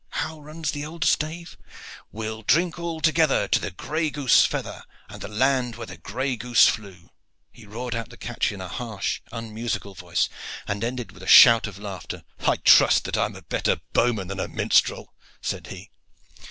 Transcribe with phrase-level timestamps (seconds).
[0.15, 1.59] How runs the old stave?
[2.11, 6.35] We'll drink all together To the gray goose feather And the land where the gray
[6.35, 7.11] goose flew."
[7.51, 10.27] He roared out the catch in a harsh, unmusical voice,
[10.67, 12.23] and ended with a shout of laughter.
[12.39, 15.91] "I trust that I am a better bowman than a minstrel," said he.